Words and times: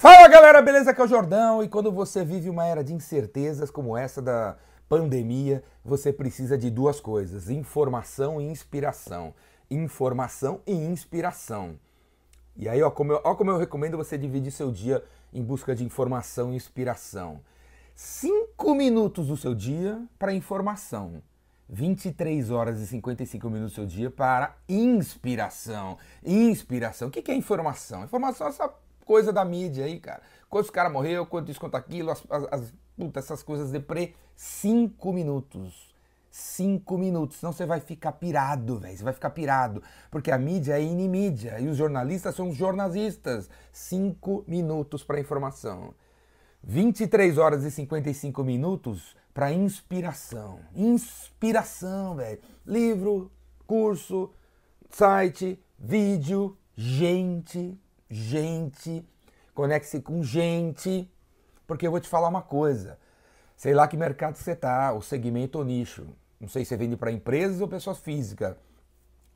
Fala 0.00 0.28
galera, 0.28 0.62
beleza? 0.62 0.92
Aqui 0.92 1.00
é 1.02 1.04
o 1.04 1.06
Jordão 1.06 1.62
e 1.62 1.68
quando 1.68 1.92
você 1.92 2.24
vive 2.24 2.48
uma 2.48 2.64
era 2.64 2.82
de 2.82 2.94
incertezas 2.94 3.70
como 3.70 3.94
essa 3.94 4.22
da 4.22 4.56
pandemia, 4.88 5.62
você 5.84 6.10
precisa 6.10 6.56
de 6.56 6.70
duas 6.70 6.98
coisas: 6.98 7.50
informação 7.50 8.40
e 8.40 8.44
inspiração. 8.44 9.34
Informação 9.70 10.62
e 10.66 10.72
inspiração. 10.72 11.78
E 12.56 12.66
aí, 12.66 12.82
ó 12.82 12.90
como, 12.90 13.12
eu, 13.12 13.20
ó 13.22 13.34
como 13.34 13.50
eu 13.50 13.58
recomendo 13.58 13.98
você 13.98 14.16
dividir 14.16 14.50
seu 14.52 14.72
dia 14.72 15.04
em 15.34 15.44
busca 15.44 15.74
de 15.74 15.84
informação 15.84 16.50
e 16.50 16.56
inspiração. 16.56 17.42
Cinco 17.94 18.74
minutos 18.74 19.26
do 19.26 19.36
seu 19.36 19.54
dia 19.54 20.02
para 20.18 20.32
informação. 20.32 21.22
23 21.68 22.50
horas 22.50 22.80
e 22.80 22.86
55 22.86 23.50
minutos 23.50 23.72
do 23.72 23.74
seu 23.74 23.86
dia 23.86 24.10
para 24.10 24.56
inspiração. 24.66 25.98
Inspiração. 26.24 27.08
O 27.08 27.10
que 27.10 27.30
é 27.30 27.34
informação? 27.34 28.02
Informação 28.02 28.46
é 28.46 28.50
essa 28.50 28.72
coisa 29.04 29.32
da 29.32 29.44
mídia 29.44 29.84
aí, 29.84 29.98
cara. 29.98 30.22
Quantos 30.48 30.70
caras 30.70 30.92
morreu, 30.92 31.26
quanto 31.26 31.50
isso, 31.50 31.60
quanto 31.60 31.76
aquilo, 31.76 32.10
as, 32.10 32.22
as, 32.28 32.44
as 32.50 32.74
puta, 32.96 33.18
essas 33.18 33.42
coisas 33.42 33.70
de 33.70 33.80
pre. 33.80 34.14
Cinco 34.36 35.12
minutos. 35.12 35.90
Cinco 36.30 36.96
minutos, 36.96 37.38
senão 37.38 37.52
você 37.52 37.66
vai 37.66 37.80
ficar 37.80 38.12
pirado, 38.12 38.78
velho. 38.78 38.96
Você 38.96 39.02
vai 39.02 39.12
ficar 39.12 39.30
pirado. 39.30 39.82
Porque 40.10 40.30
a 40.30 40.38
mídia 40.38 40.78
é 40.78 40.82
inimídia 40.82 41.58
e 41.58 41.68
os 41.68 41.76
jornalistas 41.76 42.34
são 42.34 42.52
jornalistas. 42.52 43.50
Cinco 43.72 44.44
minutos 44.46 45.02
para 45.02 45.18
informação. 45.18 45.92
23 46.62 47.38
horas 47.38 47.64
e 47.64 47.70
55 47.70 48.44
minutos 48.44 49.16
para 49.34 49.52
inspiração. 49.52 50.60
Inspiração, 50.74 52.14
velho. 52.14 52.38
Livro, 52.66 53.30
curso, 53.66 54.30
site, 54.90 55.58
vídeo, 55.78 56.56
gente, 56.76 57.76
gente, 58.10 59.06
conecte-se 59.54 60.00
com 60.00 60.22
gente, 60.22 61.08
porque 61.66 61.86
eu 61.86 61.90
vou 61.90 62.00
te 62.00 62.08
falar 62.08 62.28
uma 62.28 62.42
coisa. 62.42 62.98
Sei 63.56 63.72
lá 63.72 63.86
que 63.86 63.96
mercado 63.96 64.36
você 64.36 64.56
tá, 64.56 64.92
o 64.92 65.00
segmento 65.00 65.58
ou 65.58 65.64
nicho. 65.64 66.06
Não 66.40 66.48
sei 66.48 66.64
se 66.64 66.70
você 66.70 66.76
vende 66.76 66.96
para 66.96 67.12
empresas 67.12 67.60
ou 67.60 67.68
pessoas 67.68 67.98
físicas. 67.98 68.56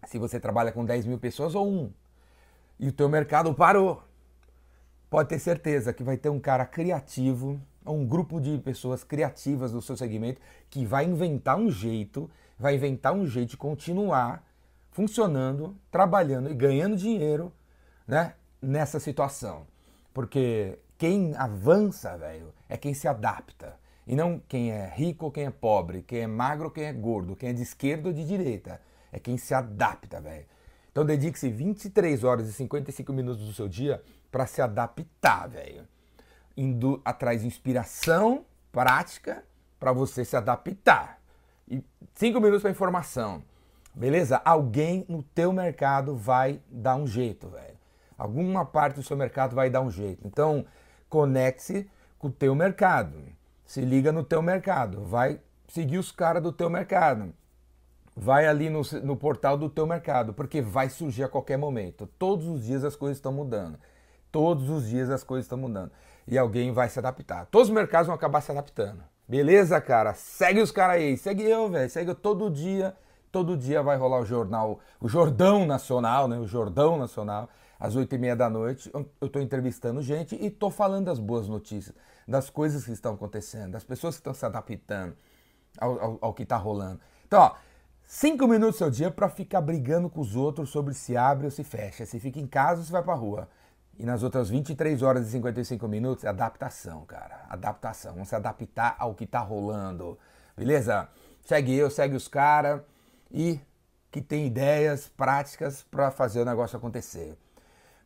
Se 0.07 0.19
você 0.19 0.41
trabalha 0.41 0.73
com 0.73 0.85
10 0.85 1.07
mil 1.07 1.19
pessoas 1.19 1.55
ou 1.55 1.71
um. 1.71 1.93
E 2.79 2.89
o 2.89 2.93
teu 2.93 3.09
mercado 3.09 3.55
parou. 3.55 4.03
Pode 5.09 5.29
ter 5.29 5.39
certeza 5.39 5.93
que 5.93 6.03
vai 6.03 6.17
ter 6.17 6.29
um 6.29 6.41
cara 6.41 6.67
criativo, 6.67 7.61
um 7.87 8.05
grupo 8.05 8.41
de 8.41 8.59
pessoas 8.59 9.05
criativas 9.05 9.71
do 9.71 9.81
seu 9.81 9.97
segmento 9.97 10.41
que 10.69 10.85
vai 10.85 11.05
inventar 11.05 11.57
um 11.57 11.71
jeito, 11.71 12.29
vai 12.59 12.75
inventar 12.75 13.13
um 13.13 13.27
jeito 13.27 13.51
de 13.51 13.57
continuar 13.57 14.43
funcionando, 14.91 15.77
trabalhando 15.91 16.51
e 16.51 16.55
ganhando 16.55 16.97
dinheiro, 16.97 17.53
né? 18.07 18.35
Nessa 18.65 18.99
situação. 18.99 19.67
Porque 20.13 20.79
quem 20.97 21.35
avança, 21.37 22.17
velho, 22.17 22.53
é 22.69 22.77
quem 22.77 22.95
se 22.95 23.07
adapta. 23.07 23.79
E 24.07 24.15
não 24.15 24.39
quem 24.49 24.71
é 24.71 24.87
rico 24.95 25.27
ou 25.27 25.31
quem 25.31 25.47
é 25.47 25.51
pobre, 25.51 26.03
quem 26.03 26.21
é 26.21 26.27
magro 26.27 26.71
quem 26.71 26.85
é 26.85 26.93
gordo, 26.93 27.35
quem 27.35 27.51
é 27.51 27.53
de 27.53 27.63
esquerda 27.63 28.09
ou 28.09 28.15
de 28.15 28.25
direita. 28.25 28.81
É 29.11 29.19
quem 29.19 29.37
se 29.37 29.55
adapta, 29.55 30.21
velho. 30.21 30.47
Então 30.91 31.05
dedique-se 31.05 31.49
23 31.49 32.23
horas 32.23 32.49
e 32.49 32.53
55 32.53 33.13
minutos 33.13 33.45
do 33.45 33.53
seu 33.53 33.69
dia 33.69 34.03
para 34.31 34.47
se 34.47 34.63
adaptar, 34.63 35.49
velho. 35.49 35.87
Indo 36.57 37.01
atrás 37.05 37.41
de 37.41 37.47
inspiração 37.47 38.45
prática 38.71 39.45
para 39.81 39.93
você 39.93 40.25
se 40.25 40.37
adaptar. 40.37 41.21
E 41.69 41.83
5 42.15 42.41
minutos 42.41 42.63
para 42.63 42.71
informação. 42.71 43.43
Beleza? 43.95 44.41
Alguém 44.45 45.05
no 45.09 45.23
teu 45.23 45.53
mercado 45.53 46.17
vai 46.17 46.61
dar 46.69 46.97
um 46.97 47.07
jeito, 47.07 47.49
velho. 47.49 47.84
Alguma 48.17 48.65
parte 48.65 48.97
do 48.97 49.03
seu 49.03 49.17
mercado 49.17 49.55
vai 49.55 49.69
dar 49.69 49.81
um 49.81 49.91
jeito. 49.91 50.27
Então, 50.27 50.65
conecte-se 51.09 51.89
com 52.19 52.29
o 52.29 52.33
teu 52.33 52.55
mercado. 52.55 53.19
Se 53.65 53.81
liga 53.81 54.13
no 54.13 54.23
teu 54.23 54.41
mercado. 54.41 55.05
Vai 55.05 55.41
seguir 55.69 55.99
os 55.99 56.13
caras 56.13 56.43
do 56.43 56.53
teu 56.53 56.71
mercado. 56.71 57.35
Vai 58.17 58.47
ali 58.47 58.71
no, 58.71 58.83
no 59.03 59.17
portal 59.17 59.57
do 59.59 59.69
teu 59.69 59.87
mercado, 59.87 60.33
porque 60.33 60.63
vai 60.63 60.89
surgir 60.89 61.25
a 61.25 61.29
qualquer 61.29 61.57
momento. 61.57 62.07
Todos 62.19 62.47
os 62.47 62.65
dias 62.65 62.85
as 62.85 62.95
coisas 62.95 63.19
estão 63.19 63.33
mudando. 63.33 63.79
Todos 64.31 64.71
os 64.71 64.89
dias 64.89 65.11
as 65.11 65.25
coisas 65.25 65.47
estão 65.47 65.59
mudando. 65.59 65.91
E 66.27 66.39
alguém 66.39 66.73
vai 66.73 66.89
se 66.89 66.99
adaptar. 66.99 67.47
Todos 67.47 67.69
os 67.69 67.75
mercados 67.75 68.07
vão 68.07 68.15
acabar 68.15 68.41
se 68.41 68.53
adaptando. 68.53 69.03
Beleza, 69.27 69.81
cara? 69.81 70.15
Segue 70.15 70.61
os 70.61 70.71
caras 70.71 70.97
aí. 70.97 71.17
Segue 71.17 71.43
eu, 71.43 71.69
velho. 71.69 71.91
Segue 71.91 72.11
eu 72.11 72.15
todo 72.15 72.51
dia. 72.51 72.95
Todo 73.33 73.57
dia 73.57 73.83
vai 73.83 73.97
rolar 73.97 74.21
o 74.21 74.25
jornal, 74.25 74.79
o 75.01 75.09
Jordão 75.09 75.67
Nacional, 75.67 76.29
né? 76.29 76.39
O 76.39 76.47
Jordão 76.47 76.97
Nacional 76.97 77.49
às 77.85 77.95
oito 77.97 78.15
e 78.15 78.19
meia 78.19 78.35
da 78.35 78.49
noite, 78.49 78.91
eu 78.95 79.27
estou 79.27 79.43
entrevistando 79.43 80.01
gente 80.01 80.35
e 80.37 80.47
estou 80.47 80.71
falando 80.71 81.05
das 81.05 81.19
boas 81.19 81.47
notícias, 81.49 81.95
das 82.27 82.49
coisas 82.49 82.83
que 82.87 82.93
estão 82.93 83.13
acontecendo, 83.13 83.73
das 83.73 83.85
pessoas 83.85 84.15
que 84.15 84.21
estão 84.21 84.33
se 84.33 84.47
adaptando 84.47 85.15
ao, 85.79 86.01
ao, 86.01 86.19
ao 86.23 86.33
que 86.33 86.45
está 86.45 86.57
rolando. 86.57 86.99
Então, 87.27 87.43
ó, 87.43 87.55
cinco 88.07 88.49
minutos 88.49 88.77
do 88.77 88.79
seu 88.79 88.91
dia 88.91 89.11
para 89.11 89.29
ficar 89.29 89.61
brigando 89.61 90.09
com 90.09 90.23
os 90.23 90.35
outros 90.35 90.71
sobre 90.71 90.95
se 90.95 91.15
abre 91.15 91.45
ou 91.45 91.51
se 91.51 91.63
fecha, 91.63 92.07
se 92.07 92.19
fica 92.19 92.41
em 92.41 92.47
casa 92.47 92.81
ou 92.81 92.87
se 92.87 92.91
vai 92.91 93.03
para 93.03 93.13
rua. 93.13 93.51
E 93.99 94.07
nas 94.07 94.23
outras 94.23 94.49
23 94.49 95.03
horas 95.03 95.29
e 95.29 95.33
55 95.33 95.87
minutos, 95.87 96.25
adaptação, 96.25 97.05
cara. 97.05 97.45
Adaptação. 97.51 98.15
Vamos 98.15 98.31
se 98.31 98.35
adaptar 98.35 98.97
ao 98.99 99.15
que 99.15 99.25
está 99.25 99.41
rolando. 99.41 100.19
Beleza? 100.57 101.07
Segue 101.43 101.75
eu, 101.75 101.91
segue 101.91 102.17
os 102.17 102.29
caras 102.29 102.81
e 103.31 103.61
que 104.11 104.23
tem 104.23 104.47
ideias 104.47 105.07
práticas 105.07 105.83
para 105.83 106.11
fazer 106.11 106.41
o 106.41 106.45
negócio 106.47 106.79
acontecer. 106.79 107.37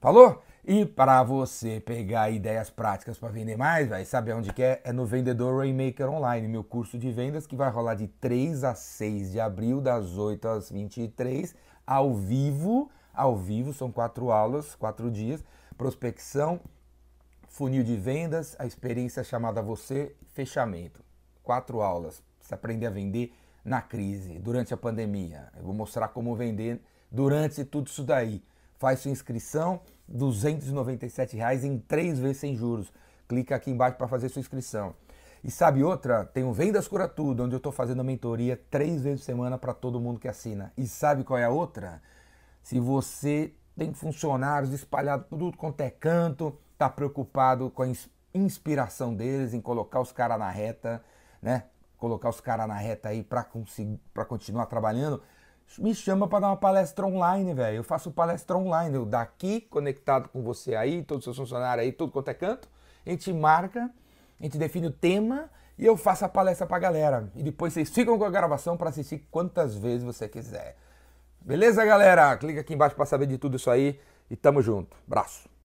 Falou? 0.00 0.40
E 0.64 0.84
para 0.84 1.24
você 1.24 1.80
pegar 1.80 2.30
ideias 2.30 2.70
práticas 2.70 3.18
para 3.18 3.30
vender 3.30 3.56
mais, 3.56 3.88
vai 3.88 4.04
saber 4.04 4.32
onde 4.32 4.52
que 4.52 4.62
é? 4.62 4.80
É 4.84 4.92
no 4.92 5.04
Vendedor 5.04 5.58
Rainmaker 5.58 6.08
Online, 6.08 6.46
meu 6.46 6.62
curso 6.62 6.96
de 6.96 7.10
vendas 7.10 7.48
que 7.48 7.56
vai 7.56 7.68
rolar 7.68 7.96
de 7.96 8.06
3 8.06 8.62
a 8.62 8.74
6 8.76 9.32
de 9.32 9.40
abril, 9.40 9.80
das 9.80 10.16
8 10.16 10.46
às 10.46 10.70
23, 10.70 11.52
ao 11.86 12.14
vivo. 12.14 12.90
Ao 13.12 13.36
vivo, 13.36 13.72
são 13.72 13.90
quatro 13.90 14.30
aulas, 14.30 14.76
quatro 14.76 15.10
dias. 15.10 15.42
Prospecção, 15.76 16.60
funil 17.48 17.82
de 17.82 17.96
vendas, 17.96 18.54
a 18.56 18.66
experiência 18.66 19.24
chamada 19.24 19.60
você, 19.60 20.14
fechamento. 20.32 21.02
Quatro 21.42 21.80
aulas. 21.80 22.22
Você 22.40 22.54
aprender 22.54 22.86
a 22.86 22.90
vender 22.90 23.32
na 23.64 23.82
crise, 23.82 24.38
durante 24.38 24.72
a 24.72 24.76
pandemia. 24.76 25.48
Eu 25.56 25.64
vou 25.64 25.74
mostrar 25.74 26.08
como 26.08 26.36
vender 26.36 26.80
durante 27.10 27.64
tudo 27.64 27.88
isso 27.88 28.04
daí 28.04 28.44
faz 28.78 29.00
sua 29.00 29.10
inscrição, 29.10 29.80
297 30.08 31.36
reais 31.36 31.64
em 31.64 31.78
três 31.78 32.18
vezes 32.18 32.38
sem 32.38 32.56
juros. 32.56 32.92
Clica 33.28 33.56
aqui 33.56 33.70
embaixo 33.70 33.96
para 33.96 34.08
fazer 34.08 34.28
sua 34.28 34.40
inscrição. 34.40 34.94
E 35.44 35.50
sabe 35.50 35.84
outra? 35.84 36.24
Tem 36.24 36.44
o 36.44 36.52
Vendas 36.52 36.88
Cura 36.88 37.06
Tudo, 37.06 37.44
onde 37.44 37.54
eu 37.54 37.58
estou 37.58 37.70
fazendo 37.70 38.02
mentoria 38.02 38.60
três 38.70 39.02
vezes 39.02 39.20
por 39.20 39.26
semana 39.26 39.58
para 39.58 39.74
todo 39.74 40.00
mundo 40.00 40.18
que 40.18 40.26
assina. 40.26 40.72
E 40.76 40.86
sabe 40.86 41.22
qual 41.24 41.38
é 41.38 41.44
a 41.44 41.50
outra? 41.50 42.02
Se 42.62 42.80
você 42.80 43.52
tem 43.76 43.92
funcionários 43.92 44.72
espalhados 44.72 45.26
por 45.28 45.38
tudo 45.38 45.56
quanto 45.56 45.80
é 45.80 45.90
canto, 45.90 46.58
está 46.72 46.88
preocupado 46.88 47.70
com 47.70 47.82
a 47.82 47.92
inspiração 48.34 49.14
deles 49.14 49.54
em 49.54 49.60
colocar 49.60 50.00
os 50.00 50.10
caras 50.12 50.38
na 50.38 50.50
reta, 50.50 51.02
né? 51.40 51.64
Colocar 51.96 52.28
os 52.28 52.40
caras 52.40 52.66
na 52.66 52.76
reta 52.76 53.08
aí 53.08 53.22
para 53.22 53.44
continuar 54.24 54.66
trabalhando, 54.66 55.22
me 55.76 55.94
chama 55.94 56.26
para 56.26 56.40
dar 56.40 56.46
uma 56.48 56.56
palestra 56.56 57.06
online, 57.06 57.52
velho. 57.52 57.76
Eu 57.76 57.84
faço 57.84 58.10
palestra 58.10 58.56
online, 58.56 58.94
eu 58.94 59.04
daqui, 59.04 59.60
conectado 59.60 60.28
com 60.28 60.42
você 60.42 60.74
aí, 60.74 61.02
todos 61.02 61.26
os 61.26 61.34
seus 61.34 61.36
funcionários 61.36 61.84
aí, 61.84 61.92
tudo 61.92 62.12
quanto 62.12 62.28
é 62.28 62.34
canto. 62.34 62.68
A 63.04 63.10
gente 63.10 63.32
marca, 63.32 63.90
a 64.40 64.42
gente 64.42 64.56
define 64.56 64.86
o 64.86 64.92
tema 64.92 65.50
e 65.78 65.84
eu 65.84 65.96
faço 65.96 66.24
a 66.24 66.28
palestra 66.28 66.66
pra 66.66 66.78
galera. 66.78 67.30
E 67.34 67.42
depois 67.42 67.72
vocês 67.72 67.90
ficam 67.90 68.18
com 68.18 68.24
a 68.24 68.30
gravação 68.30 68.76
para 68.76 68.90
assistir 68.90 69.26
quantas 69.30 69.76
vezes 69.76 70.02
você 70.02 70.28
quiser. 70.28 70.76
Beleza, 71.40 71.84
galera? 71.84 72.36
Clica 72.36 72.60
aqui 72.60 72.74
embaixo 72.74 72.96
para 72.96 73.06
saber 73.06 73.26
de 73.26 73.38
tudo 73.38 73.56
isso 73.56 73.70
aí 73.70 74.00
e 74.30 74.36
tamo 74.36 74.60
junto. 74.60 74.96
Braço. 75.06 75.57